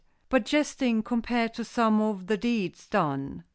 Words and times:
But 0.29 0.45
jesting 0.47 1.03
compared 1.03 1.53
to 1.53 1.63
some 1.63 2.01
of 2.01 2.25
the 2.25 2.35
deeds 2.35 2.87
done. 2.87 3.43